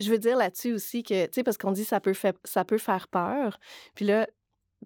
[0.00, 2.78] Je veux dire là-dessus aussi que, tu sais, parce qu'on dit ça peut, ça peut
[2.78, 3.58] faire peur.
[3.96, 4.28] Puis là,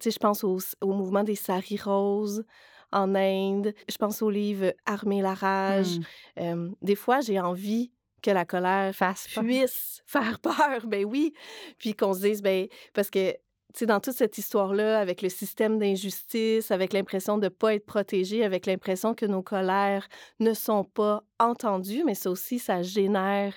[0.02, 2.44] je pense au, mouvement des Sari roses
[2.92, 3.74] en Inde.
[3.88, 5.98] Je pense au livre Armer la rage.
[6.38, 6.72] Mmh.
[6.82, 10.86] des fois, j'ai envie que la colère fasse puisse faire peur.
[10.86, 11.32] Ben oui.
[11.78, 13.34] Puis qu'on se dise, ben, parce que
[13.74, 17.86] tu dans toute cette histoire-là, avec le système d'injustice, avec l'impression de ne pas être
[17.86, 20.08] protégé, avec l'impression que nos colères
[20.40, 23.54] ne sont pas entendues, mais ça aussi, ça génère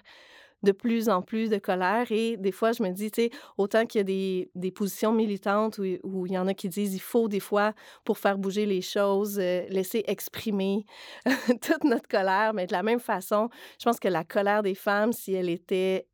[0.64, 2.12] de plus en plus de colère.
[2.12, 5.12] Et des fois, je me dis, tu sais, autant qu'il y a des, des, positions
[5.12, 7.74] militantes où, il y en a qui disent il faut des fois,
[8.06, 10.86] pour faire bouger les choses, euh, laisser exprimer
[11.62, 12.54] toute notre colère.
[12.54, 13.50] Mais de la même façon,
[13.80, 16.08] je pense que la colère des femmes, si elle était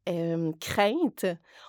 [0.60, 1.28] crainte,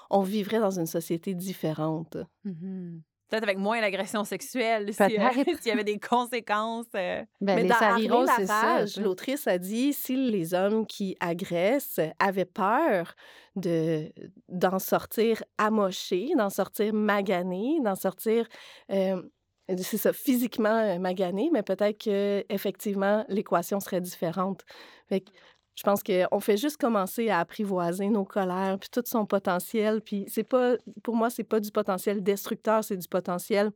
[0.08, 2.16] on vivrait dans une société différente.
[2.44, 6.86] Mmh Peut-être avec moins l'agression sexuelle, s'il y avait des conséquences.
[6.96, 7.22] Euh.
[7.40, 8.84] Ben, Mais dans c'est ça.
[9.00, 13.14] L'autrice a dit si les hommes qui agressent avaient peur
[13.56, 14.12] de
[14.48, 18.46] d'en sortir amochés, d'en sortir maganés, d'en sortir
[18.90, 19.22] euh,
[19.78, 24.64] c'est ça, physiquement euh, magané, mais peut-être que effectivement l'équation serait différente.
[25.08, 25.24] Fait
[25.74, 30.00] je pense qu'on fait juste commencer à apprivoiser nos colères, puis tout son potentiel.
[30.02, 33.70] Puis c'est pas, pour moi, c'est pas du potentiel destructeur, c'est du potentiel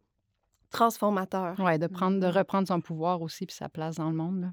[0.70, 1.54] transformateur.
[1.58, 4.52] Oui, de, prendre, de reprendre son pouvoir aussi, puis sa place dans le monde.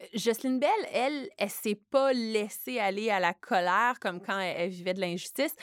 [0.00, 4.70] Euh, Jocelyne Bell, elle, elle, s'est pas laissée aller à la colère comme quand elle,
[4.70, 5.54] vivait de l'injustice.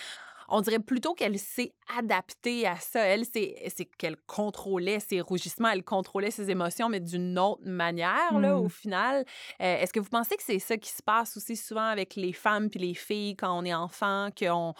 [0.49, 3.01] On dirait plutôt qu'elle s'est adaptée à ça.
[3.01, 3.55] Elle, c'est
[3.97, 8.69] qu'elle contrôlait ses rougissements, elle contrôlait ses émotions, mais d'une autre manière, là, au Mmh.
[8.69, 9.25] final.
[9.62, 12.34] Euh, Est-ce que vous pensez que c'est ça qui se passe aussi souvent avec les
[12.34, 14.73] femmes puis les filles quand on est enfant, qu'on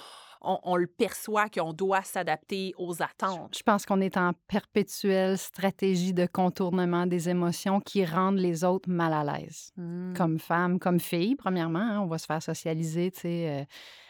[0.46, 3.56] on, on le perçoit, qu'on doit s'adapter aux attentes?
[3.58, 8.90] Je pense qu'on est en perpétuelle stratégie de contournement des émotions qui rendent les autres
[8.90, 9.72] mal à l'aise.
[9.78, 10.14] Hmm.
[10.16, 13.62] Comme femme, comme fille, premièrement, hein, on va se faire socialiser, tu sais.
[13.62, 13.66] euh,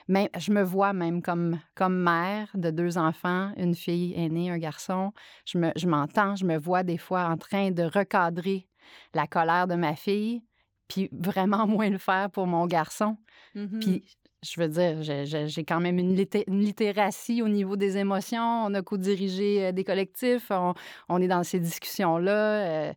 [0.07, 4.59] même, je me vois même comme, comme mère de deux enfants, une fille aînée, un
[4.59, 5.11] garçon.
[5.45, 8.67] Je me- je m'entends, je me vois des fois en train de recadrer
[9.15, 10.43] la colère de ma fille,
[10.87, 13.17] puis vraiment moins le faire pour mon garçon.
[13.55, 13.79] Mhm.
[13.79, 14.03] Puis,
[14.47, 18.65] je veux dire, j'ai- quand même une, litté- une littératie au niveau des émotions.
[18.65, 20.47] On a co-dirigé euh, des collectifs.
[20.51, 20.73] On,
[21.09, 22.89] on est dans ces discussions-là.
[22.89, 22.93] euh,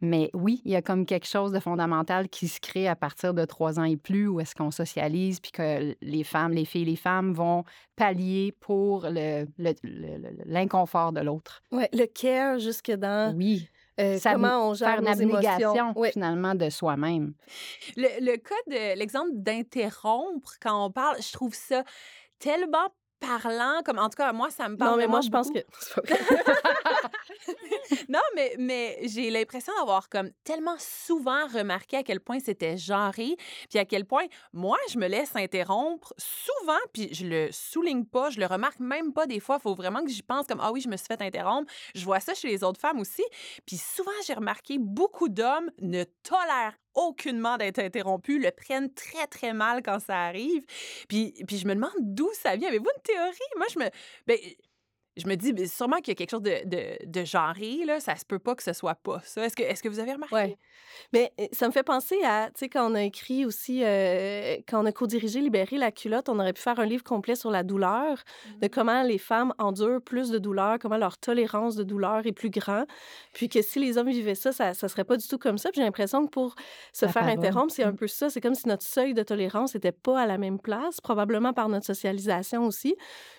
[0.00, 3.34] mais oui, il y a comme quelque chose de fondamental qui se crée à partir
[3.34, 6.84] de trois ans et plus, où est-ce qu'on socialise, puis que les femmes, les filles,
[6.84, 7.64] les femmes vont
[7.96, 11.62] pallier pour le- le- le- le- l'inconfort de l'autre.
[11.72, 13.68] Ouais, le care jusque dans Oui,
[14.00, 15.98] euh, ça comment on gère faire une nos abnégation émotions.
[15.98, 16.12] Ouais.
[16.12, 17.34] finalement de soi-même.
[17.96, 21.82] Le, le cas de l'exemple d'interrompre quand on parle, je trouve ça
[22.38, 22.88] tellement
[23.20, 24.92] parlant, comme en tout cas, moi, ça me parle.
[24.92, 25.58] Non, mais moi, je pense que.
[28.08, 33.36] Non, mais, mais j'ai l'impression d'avoir comme tellement souvent remarqué à quel point c'était genré,
[33.68, 38.30] puis à quel point moi, je me laisse interrompre souvent, puis je le souligne pas,
[38.30, 39.58] je le remarque même pas des fois.
[39.58, 41.70] Il faut vraiment que j'y pense comme Ah oui, je me suis fait interrompre.
[41.94, 43.24] Je vois ça chez les autres femmes aussi.
[43.66, 49.52] Puis souvent, j'ai remarqué beaucoup d'hommes ne tolèrent aucunement d'être interrompus, le prennent très, très
[49.52, 50.64] mal quand ça arrive.
[51.08, 52.68] Puis, puis je me demande d'où ça vient.
[52.68, 53.38] Avez-vous une théorie?
[53.56, 53.88] Moi, je me.
[54.26, 54.38] Ben,
[55.18, 58.00] je me dis, ben, sûrement qu'il y a quelque chose de, de, de genré, là.
[58.00, 59.44] Ça se peut pas que ce soit pas ça.
[59.44, 60.34] Est-ce que, est-ce que vous avez remarqué?
[60.34, 60.58] Ouais.
[61.12, 64.56] Mais euh, ça me fait penser à, tu sais, quand on a écrit aussi, euh,
[64.68, 67.50] quand on a co-dirigé Libérer la culotte, on aurait pu faire un livre complet sur
[67.50, 68.22] la douleur,
[68.60, 72.50] de comment les femmes endurent plus de douleur, comment leur tolérance de douleur est plus
[72.50, 72.86] grande.
[73.34, 75.70] Puis que si les hommes vivaient ça, ça, ça serait pas du tout comme ça.
[75.70, 76.54] Puis j'ai l'impression que pour
[76.92, 77.96] se faire interrompre, c'est un Mm.
[77.96, 78.30] peu ça.
[78.30, 81.68] C'est comme si notre seuil de tolérance n'était pas à la même place, probablement par
[81.68, 82.96] notre socialisation aussi.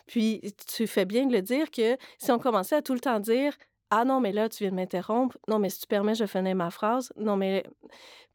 [0.08, 3.20] Puis tu fais bien de le dire que si on commençait à tout le temps
[3.20, 3.54] dire
[3.92, 5.36] ah non, mais là, tu viens de m'interrompre.
[5.48, 7.12] Non, mais si tu permets, je finis ma phrase.
[7.18, 7.64] Non, mais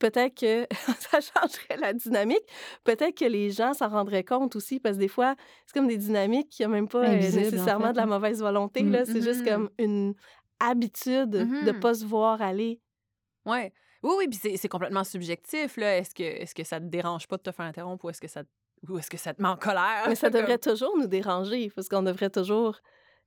[0.01, 0.66] peut-être que
[0.99, 2.42] ça changerait la dynamique.
[2.83, 5.97] Peut-être que les gens s'en rendraient compte aussi, parce que des fois, c'est comme des
[5.97, 8.07] dynamiques qui n'ont même pas euh, en nécessairement fait, de la hein.
[8.07, 8.83] mauvaise volonté.
[8.83, 8.90] Mm.
[8.92, 9.05] là.
[9.05, 9.49] C'est juste Mhm.
[9.49, 10.14] comme une
[10.59, 12.81] habitude de ne pas se voir aller.
[13.47, 13.73] Ouais.
[14.03, 15.99] Oui, oui, puis c'est, c'est complètement subjectif, là.
[15.99, 18.29] Est-ce que, est-ce que ça te dérange pas de te faire interrompre ou est-ce que
[18.29, 20.05] ça, te- ou est-ce que ça te met en colère?
[20.09, 22.81] Mais ça devrait toujours nous déranger, parce qu'on devrait toujours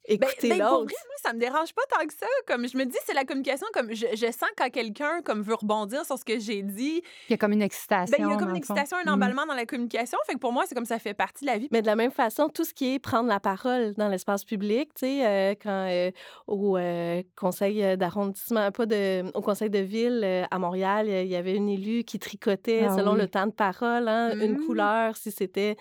[0.07, 0.83] écouter ben, pour l'autre.
[0.85, 2.25] vrai, moi, ça me dérange pas tant que ça.
[2.45, 3.67] Comme je me dis, c'est la communication.
[3.73, 7.31] Comme je, je sens quand quelqu'un comme veut rebondir sur ce que j'ai dit, Il
[7.31, 8.15] y a comme une excitation.
[8.17, 9.13] ben, il y a comme une excitation, un Mm.
[9.13, 10.17] emballement dans la communication.
[10.25, 11.67] Fait que pour moi, c'est comme ça fait partie de la vie.
[11.71, 14.89] Mais de la même façon, tout ce qui est prendre la parole dans l'espace public,
[14.93, 16.11] tu sais, euh, quand euh,
[16.47, 21.35] au euh, conseil d'arrondissement, pas de, au conseil de ville euh, à Montréal, il y
[21.35, 23.19] avait une élue qui tricotait Ah selon oui.
[23.21, 24.65] le temps de parole, hein, une Mm.
[24.65, 25.75] couleur si c'était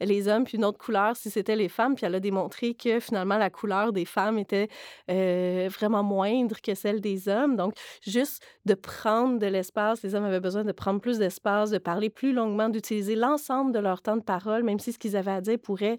[0.00, 1.94] les hommes, puis une autre couleur si c'était les femmes.
[1.94, 4.68] Puis elle a démontré que finalement la couleur des femmes était
[5.08, 7.56] vraiment moindre que celle des hommes.
[7.56, 11.78] Donc, juste de prendre de l'espace, les hommes avaient besoin de prendre plus d'espace, de
[11.78, 15.32] parler plus longuement, d'utiliser l'ensemble de leur temps de parole, même si ce qu'ils avaient
[15.32, 15.98] à dire pourrait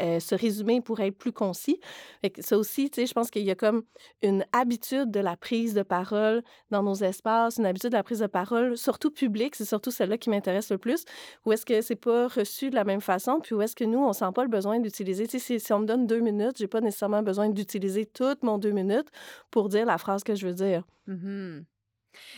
[0.00, 1.80] euh, se résumer, pourrait être plus concis.
[2.22, 3.82] Fait ça aussi, tu sais, je pense qu'il y a comme
[4.22, 8.20] une habitude de la prise de parole dans nos espaces, une habitude de la prise
[8.20, 11.04] de parole, surtout publique, c'est surtout celle-là qui m'intéresse le plus,
[11.44, 13.98] où est-ce que c'est pas reçu de la même façon, puis où est-ce que nous,
[13.98, 16.68] on sent pas le besoin d'utiliser, tu sais, si, on me donne deux minutes, j'ai
[16.68, 19.08] pas nécessairement besoin d'utiliser toutes mon deux minutes
[19.50, 20.84] pour dire la phrase que je veux dire.
[21.06, 21.64] Mhm.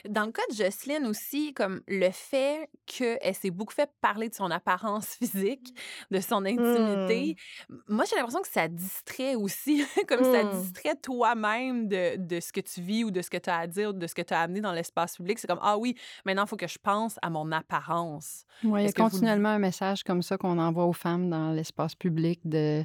[0.08, 4.34] Dans le cas de Jocelyne aussi, comme le fait qu'elle s'est beaucoup fait parler de
[4.34, 5.74] son apparence physique,
[6.10, 7.36] de son intimité,
[7.70, 10.44] m- moi j'ai l'impression que ça distrait aussi, comme ça Mm.
[10.44, 13.66] distrait toi-même de, de ce que tu vis ou de ce que tu as à
[13.66, 15.38] dire, ou de ce que tu as amené dans l'espace public.
[15.38, 18.44] C'est comme, ah oui, maintenant il faut que je pense à mon apparence.
[18.62, 21.50] Oui, il y a vous continuellement un message comme ça qu'on envoie aux femmes dans
[21.52, 22.84] l'espace public de,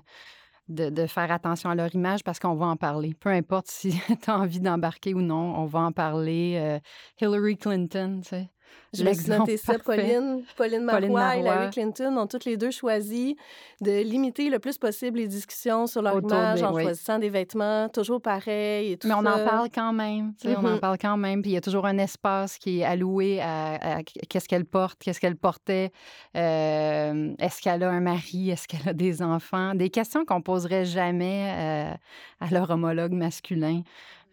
[0.67, 3.13] de, faire attention à leur image parce qu'on va en parler.
[3.13, 6.57] Peu importe si tu as envie d'embarquer ou non, on va en parler.
[6.57, 6.79] Euh,
[7.21, 8.49] Hillary Clinton, tu sais.
[8.93, 9.77] Je me suis noté ça.
[9.77, 11.35] Pauline, Pauline Marois Pauline et Marois.
[11.35, 13.35] Hillary Clinton ont toutes les deux choisi
[13.81, 16.83] de limiter le plus possible les discussions sur leur Autour image des- en oui.
[16.83, 20.33] choisissant des vêtements toujours pareils et tout Mais on en parle quand même.
[20.45, 20.79] On en Mhm.
[20.79, 21.41] parle quand même.
[21.41, 24.97] Puis il y a toujours un espace qui est alloué à, à qu'est-ce qu'elle porte,
[25.03, 25.91] qu'est-ce qu'elle portait.
[26.35, 28.49] euh, Est-ce qu'elle a un mari?
[28.51, 29.73] Est-ce qu'elle a des enfants?
[29.75, 31.93] Des questions qu'on poserait jamais euh,
[32.45, 33.81] à leur homologue masculin.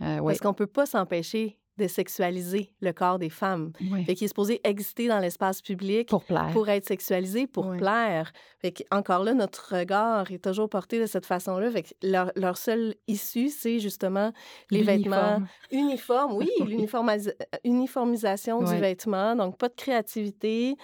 [0.02, 0.32] Euh, ouais.
[0.32, 3.72] Parce qu'on peut pas s'empêcher de sexualiser le corps des femmes.
[3.90, 4.04] Oui.
[4.04, 6.50] Fait qu'il est supposé exister dans l'espace public Pour plaire.
[6.52, 8.32] pour être sexualisé, pour plaire.
[8.60, 11.70] Fait encore là, notre regard est toujours porté de cette façon-là.
[11.70, 14.32] Fait que leur, leur seule issue, c'est justement
[14.70, 16.34] les vêtements uniformes.
[16.36, 16.66] Oui, Oui.
[16.76, 19.34] l'uniformisa- uniformisation du vêtement.
[19.36, 20.76] Donc, pas de créativité,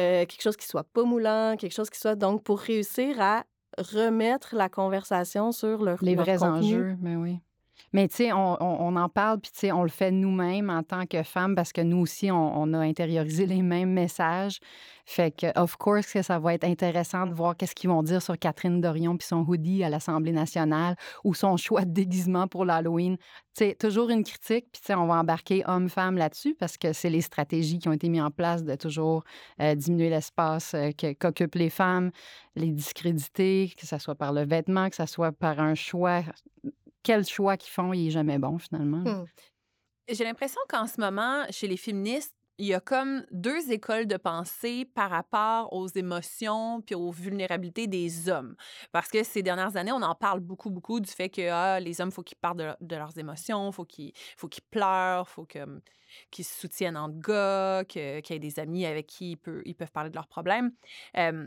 [0.00, 2.14] euh, quelque chose qui soit pas moulant, quelque chose qui soit...
[2.16, 3.44] Donc, pour réussir à
[3.78, 6.74] remettre la conversation sur leur Les leur vrais contenu.
[6.76, 7.40] enjeux, mais oui.
[7.92, 10.82] Mais tu sais, on, on- en parle, puis tu sais, on le fait nous-mêmes en
[10.82, 14.58] tant que femmes parce que nous aussi, on, a intériorisé les mêmes messages.
[15.04, 18.20] Fait que, of course, que ça va être intéressant de voir qu'est-ce qu'ils vont dire
[18.22, 22.64] sur Catherine Dorion puis son hoodie à l'Assemblée nationale ou son choix de déguisement pour
[22.64, 23.16] l'Halloween.
[23.18, 26.92] Tu sais, toujours une critique, puis tu sais, on va embarquer hommes-femmes là-dessus parce que
[26.92, 29.24] c'est les stratégies qui ont été mises en place de toujours
[29.60, 32.10] euh, diminuer l'espace euh, qu'occupent les femmes,
[32.56, 36.22] les discréditer, que ce soit par le vêtement, que ce soit par un choix
[37.06, 38.98] quel choix qu'ils font, il est jamais bon, finalement.
[38.98, 39.26] Hmm.
[40.10, 44.16] J'ai l'impression qu'en ce moment, chez les féministes, il y a comme deux écoles de
[44.16, 48.56] pensée par rapport aux émotions puis aux vulnérabilités des hommes.
[48.90, 52.00] Parce que ces dernières années, on en parle beaucoup, beaucoup du fait que ah, les
[52.00, 55.80] hommes, faut qu'ils parlent de, de leurs émotions, faut qu'ils faut qu'ils pleurent, faut que-
[56.30, 60.10] qu'ils se soutiennent entre gars, qu'il y ait des amis avec qui ils, peuvent parler
[60.10, 60.72] de leurs problèmes.
[61.16, 61.46] Euh,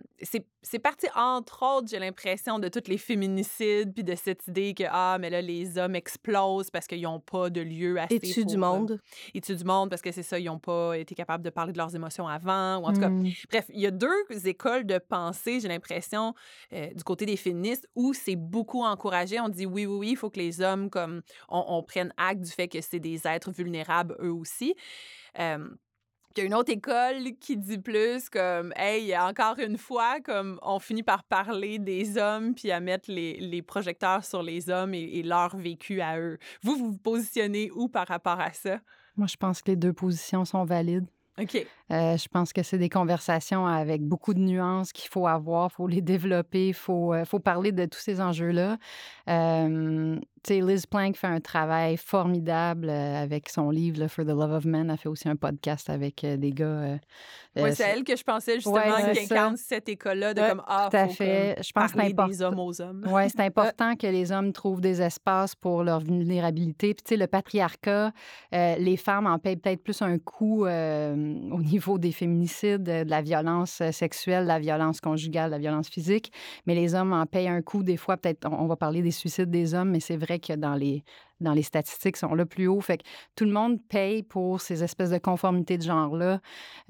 [0.61, 4.83] c'est parti, entre autres, j'ai l'impression, de tous les féminicides puis de cette idée que,
[4.89, 8.45] ah, mais là, les hommes explosent parce qu'ils n'ont pas de lieu assez Et tu
[8.45, 8.99] du euh, monde.
[9.33, 11.73] ils tuent du monde parce que c'est ça, ils n'ont pas été capables de parler
[11.73, 12.77] de leurs émotions avant.
[12.77, 13.27] Ou en tout cas, Hmm.
[13.49, 14.07] bref, il y a deux
[14.45, 16.33] écoles de pensée, j'ai l'impression,
[16.73, 19.39] euh, du côté des féministes, où c'est beaucoup encouragé.
[19.39, 22.41] On dit oui, oui, oui, il faut que les hommes, comme, on, on prenne acte
[22.41, 24.58] du fait que c'est des êtres vulnérables eux aussi.
[25.39, 25.69] Euh,
[26.35, 30.59] il y a une autre école qui dit plus comme, hey, encore une fois, comme
[30.61, 34.93] on finit par parler des hommes puis à mettre les, les projecteurs sur les hommes
[34.93, 36.37] et, et leur vécu à eux.
[36.61, 38.79] Vous, vous vous positionnez où par rapport à ça?
[39.17, 41.07] Moi, je pense que les deux positions sont valides.
[41.41, 41.65] OK.
[41.91, 45.75] Euh, je pense que c'est des conversations avec beaucoup de nuances qu'il faut avoir, il
[45.75, 48.77] faut les développer, il faut, euh, faut parler de tous ces enjeux-là.
[49.29, 50.15] Euh,
[50.49, 54.65] Liz Plank fait un travail formidable euh, avec son livre là, For the Love of
[54.65, 54.89] Men.
[54.89, 56.65] Elle fait aussi un podcast avec des gars.
[56.65, 56.97] euh,
[57.73, 60.87] c'est elle que je pensais justement Ouais, qui incarne cette école-là de Ouais, comme ah,
[60.89, 61.53] tout à faut fait.
[61.55, 62.47] comme Je pense que parler des important.
[62.47, 63.05] hommes aux hommes.
[63.11, 66.93] Oui, c'est important que les hommes trouvent des espaces pour leur vulnérabilité.
[66.93, 68.11] Puis, tu sais, le patriarcat,
[68.51, 71.13] les femmes en payent peut-être plus un coût euh,
[71.51, 75.55] au niveau des féminicides, euh, de la violence euh, sexuelle, de la violence conjugale, de
[75.55, 76.31] la violence physique.
[76.65, 77.83] Mais les hommes en payent un coût.
[77.83, 80.75] Des fois, peut-être, on va parler des suicides des hommes, mais c'est vrai que dans
[80.75, 81.03] les,
[81.39, 82.81] dans les statistiques, sont là plus haut.
[82.81, 83.03] Fait que
[83.35, 86.41] tout le monde paye pour ces espèces de conformités de genre-là.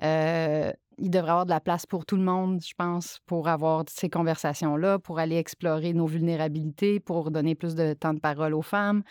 [0.03, 3.47] Euh, il devrait y avoir de la place pour tout le monde, je pense, pour
[3.47, 8.53] avoir ces conversations-là, pour aller explorer nos vulnérabilités, pour donner plus de temps de parole
[8.53, 9.03] aux femmes.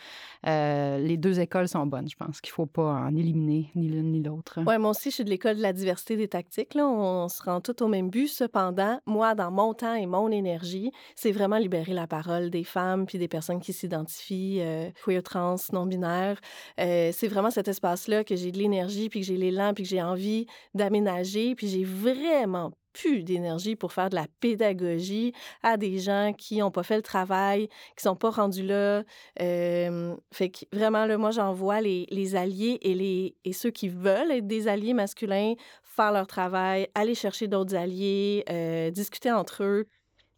[0.47, 3.89] Euh, les deux écoles sont bonnes, je pense qu'il ne faut pas en éliminer ni
[3.89, 4.59] l'une ni l'autre.
[4.65, 6.73] Oui, moi aussi, je suis de l'école de la diversité des tactiques.
[6.73, 6.87] Là.
[6.87, 8.27] On se rend tout au même but.
[8.27, 13.05] Cependant, moi, dans mon temps et mon énergie, c'est vraiment libérer la parole des femmes
[13.05, 16.39] puis des personnes qui s'identifient euh, queer, trans, non-binaires.
[16.79, 19.89] Euh, c'est vraiment cet espace-là que j'ai de l'énergie puis que j'ai l'élan puis que
[19.89, 21.55] j'ai envie d'aménager.
[21.55, 26.71] Puis j'ai vraiment plus d'énergie pour faire de la pédagogie à des gens qui n'ont
[26.71, 29.03] pas fait le travail, qui sont pas rendus là.
[29.41, 33.89] Euh, fait que vraiment, là, moi, j'envoie les, les alliés et, les, et ceux qui
[33.89, 39.63] veulent être des alliés masculins faire leur travail, aller chercher d'autres alliés, euh, discuter entre
[39.63, 39.87] eux.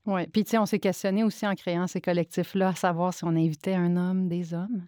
[0.08, 0.26] Oui.
[0.28, 3.30] Puis, tu sais, on s'est questionné aussi en créant ces collectifs-là, à savoir si on
[3.30, 4.88] invitait un homme, des hommes.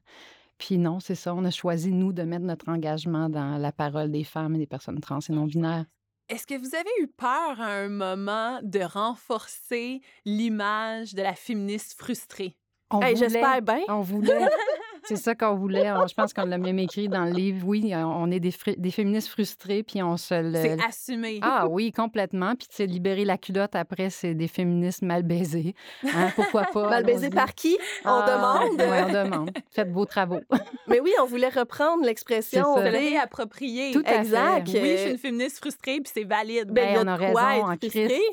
[0.57, 1.35] Puis non, c'est ça.
[1.35, 4.65] On a choisi, nous, de mettre notre engagement dans la parole des femmes et des
[4.65, 5.85] personnes trans et non-binaires.
[6.29, 11.95] Est-ce que vous avez eu peur à un moment de renforcer l'image de la féministe
[11.97, 12.55] frustrée?
[12.91, 13.83] On Hey, voulait- J'espère bien.
[13.89, 14.29] On voulait.
[15.05, 15.91] C'est ça qu'on voulait.
[15.91, 17.65] On- je pense qu'on l'a même écrit dans le livre.
[17.67, 18.51] Oui, on est des,
[18.91, 20.53] féministes frustrées, puis on se le.
[20.61, 21.39] C'est assumé.
[21.41, 22.55] Ah oui, complètement.
[22.55, 25.75] Puis, tu sais, libérer la culotte après, c'est des féministes mal baisés.
[26.03, 26.89] Hein, pourquoi pas?
[26.89, 27.35] Mal baisé allons-y.
[27.35, 27.77] par qui?
[28.05, 28.25] On Ah,
[28.69, 28.79] demande.
[28.79, 29.51] Oui, on demande.
[29.71, 30.41] Faites vos travaux.
[30.87, 32.75] Mais oui, on voulait reprendre l'expression.
[32.77, 32.89] Sais.
[32.89, 33.91] réapproprier.
[33.91, 34.69] Tout à Exact.
[34.69, 34.81] fait.
[34.81, 36.69] Oui, je suis une féministe frustrée, puis c'est valide.
[36.71, 37.83] Ben, il y a on a raison, être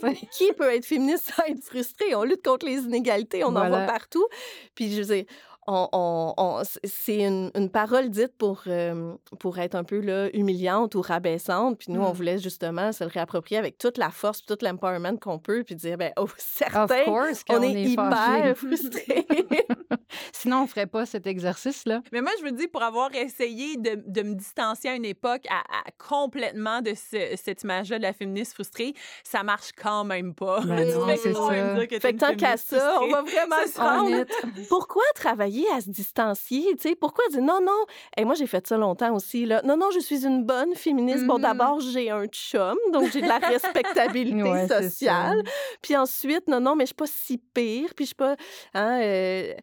[0.03, 0.13] en.
[0.33, 2.15] Qui peut être féministe sans être frustré?
[2.15, 4.27] On lutte contre les inégalités, on en voit partout.
[4.75, 5.25] Puis, je veux dire,
[5.73, 10.29] on, on- on- c'est une, une parole dite pour, euh, pour être un peu là,
[10.35, 11.79] humiliante ou rabaissante.
[11.79, 12.15] Puis nous, on Mm.
[12.15, 15.97] voulait justement se le réapproprier avec toute la force, tout l'empowerment qu'on peut, puis dire,
[15.97, 19.27] ben, oh, Of certain, course on est, hyper frustrés.
[20.33, 22.03] Sinon, on ferait pas cet exercice-là.
[22.13, 25.43] Mais moi, je veux dire, pour avoir essayé de, de me distancier à une époque
[25.49, 30.35] à, à complètement de ce- cette image-là de la féministe frustrée, ça marche quand même
[30.35, 30.61] pas.
[30.61, 32.01] Ben non, c'est ça.
[32.01, 34.25] Fait que tant qu'à ça, on va vraiment se rendre.
[34.69, 36.65] Pourquoi travailler à se distancier?
[36.77, 36.95] tu sais?
[36.95, 37.85] Pourquoi dire non, non?
[38.17, 39.47] Et moi, j'ai fait ça longtemps aussi.
[39.47, 39.63] Là.
[39.65, 41.27] Non, non, je suis une bonne féministe.
[41.27, 41.43] Bon, Mhm.
[41.43, 45.43] d'abord, j'ai un chum, donc j'ai de la respectabilité Ouais, sociale.
[45.83, 47.91] Puis ensuite, non, non, mais je suis pas si pire.
[47.95, 48.37] Puis je suis pas
[48.75, 49.55] hein, euh,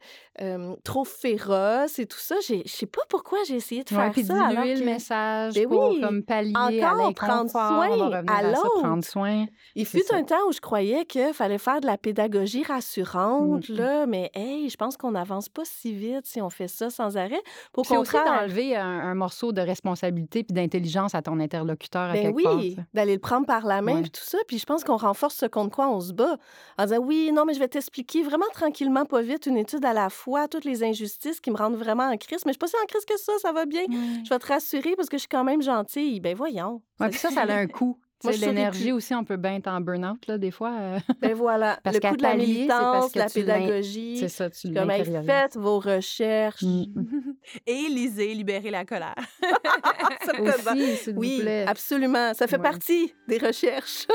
[0.41, 2.35] euh, trop féroce et tout ça.
[2.47, 4.33] Je sais pas pourquoi j'ai essayé de Ouais, faire puis ça.
[4.35, 7.69] alors diluer le que message Ben pour oui, comme pallier à encore prendre l'inconfort.
[7.69, 8.79] soin à à, l'autre.
[8.81, 9.45] prendre soin.
[9.75, 10.15] Il fut ça.
[10.15, 13.75] un temps où je croyais qu'il fallait faire de la pédagogie rassurante, Mhm.
[13.77, 17.17] là, mais hey, je pense qu'on n'avance pas si vite si on fait ça sans
[17.17, 17.41] arrêt.
[17.75, 22.09] Au Puis aussi contraire, d'enlever un, un morceau de responsabilité puis d'intelligence à ton interlocuteur
[22.09, 22.55] à Ben quelque part.
[22.55, 24.01] oui, d'aller le prendre par la main Ouais.
[24.01, 24.37] puis tout ça.
[24.47, 26.37] Puis je pense qu'on renforce ce contre quoi on se bat.
[26.77, 29.93] En disant oui, non, mais je vais t'expliquer vraiment tranquillement, pas vite, une étude à
[29.93, 32.41] la fois, toutes les injustices qui me rendent vraiment en crise.
[32.45, 33.83] Mais je suis pas si en crise que ça, ça va bien.
[34.23, 36.19] Je vais te rassurer parce que je suis quand même gentille.
[36.19, 36.81] Ben voyons.
[36.99, 37.99] Ouais, puis ça, ça a un coût.
[38.23, 40.71] L'énergie aussi, on peut bien être en burn-out, là, des fois.
[40.79, 41.79] euh, Ben voilà.
[41.83, 44.17] Parce le qu'à coup de la pallier, c'est parce militance, que la pédagogie.
[44.17, 46.63] c'est ça, tu Comme faites vos recherches.
[46.63, 46.85] Mm.
[47.67, 49.15] Et lisez, libérez la colère.
[50.25, 50.71] Certainement.
[50.73, 51.65] Aussi, s'il vous Oui, plaît.
[51.67, 52.33] absolument.
[52.33, 52.63] Ça fait Ouais.
[52.63, 54.07] partie des recherches.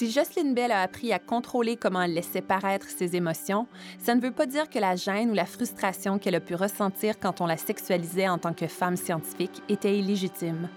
[0.00, 3.66] Si Jocelyn Bell a appris à contrôler comment elle laissait paraître ses émotions,
[3.98, 7.20] ça ne veut pas dire que la gêne ou la frustration qu'elle a pu ressentir
[7.20, 10.70] quand on la sexualisait en tant que femme scientifique était illégitime.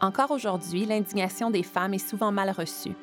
[0.00, 2.96] Encore aujourd'hui, l'indignation des femmes est souvent mal reçue.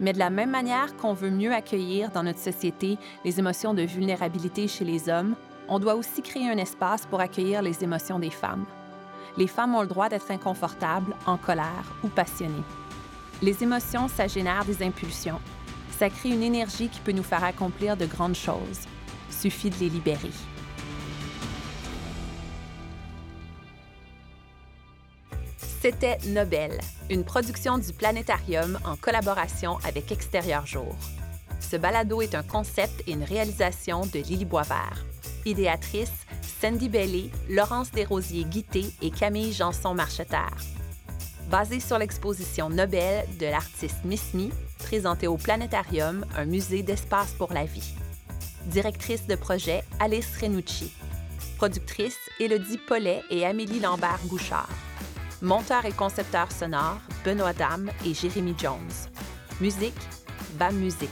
[0.00, 2.96] Mais de la même manière qu'on veut mieux accueillir dans notre société
[3.26, 5.36] les émotions de vulnérabilité chez les hommes,
[5.68, 8.64] on doit aussi créer un espace pour accueillir les émotions des femmes.
[9.36, 12.64] Les femmes ont le droit d'être inconfortables, en colère ou passionnées.
[13.42, 15.40] Les émotions, ça génère des impulsions.
[15.98, 18.80] Ça crée une énergie qui peut nous faire accomplir de grandes choses.
[19.30, 20.30] Suffit de les libérer.
[25.58, 26.80] C'était Nobel,
[27.10, 30.96] une production du Planétarium en collaboration avec Extérieur Jour.
[31.60, 35.04] Ce balado est un concept et une réalisation de Lily Boisvert.
[35.44, 36.26] Idéatrice,
[36.60, 40.56] Sandy Bellé, Laurence Desrosiers-Guité et Camille Janson-Marcheterre
[41.50, 47.52] basé sur l'exposition Nobel de l'artiste Miss Me, présentée au Planétarium, un musée d'espace pour
[47.52, 47.94] la vie.
[48.66, 50.92] Directrice de projet, Alice Renucci.
[51.56, 54.68] Productrice, Élodie Paulet et Amélie Lambert-Bouchard.
[55.40, 58.78] Monteur et concepteur sonore, Benoît Dame et Jérémy Jones.
[59.60, 59.94] Musique,
[60.58, 61.10] BAM Musique.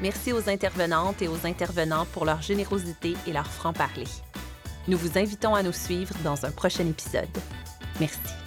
[0.00, 4.06] Merci aux intervenantes et aux intervenants pour leur générosité et leur franc-parler.
[4.88, 7.28] Nous vous invitons à nous suivre dans un prochain épisode.
[8.00, 8.41] Merci.